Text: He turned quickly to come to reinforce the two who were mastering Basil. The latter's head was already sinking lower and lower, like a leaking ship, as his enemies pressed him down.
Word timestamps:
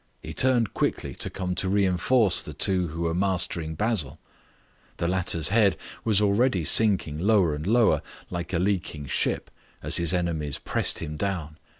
He 0.23 0.33
turned 0.33 0.73
quickly 0.73 1.13
to 1.13 1.29
come 1.29 1.53
to 1.53 1.69
reinforce 1.69 2.41
the 2.41 2.55
two 2.55 2.87
who 2.87 3.01
were 3.03 3.13
mastering 3.13 3.75
Basil. 3.75 4.17
The 4.97 5.07
latter's 5.07 5.49
head 5.49 5.77
was 6.03 6.19
already 6.23 6.63
sinking 6.63 7.19
lower 7.19 7.53
and 7.53 7.67
lower, 7.67 8.01
like 8.31 8.51
a 8.51 8.57
leaking 8.57 9.05
ship, 9.05 9.51
as 9.83 9.97
his 9.97 10.11
enemies 10.11 10.57
pressed 10.57 10.97
him 11.03 11.17
down. 11.17 11.57